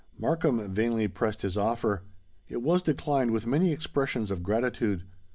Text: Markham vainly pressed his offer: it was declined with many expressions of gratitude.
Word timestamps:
Markham 0.17 0.73
vainly 0.73 1.07
pressed 1.07 1.43
his 1.43 1.55
offer: 1.59 2.01
it 2.47 2.63
was 2.63 2.81
declined 2.81 3.29
with 3.29 3.45
many 3.45 3.71
expressions 3.71 4.31
of 4.31 4.41
gratitude. 4.41 5.03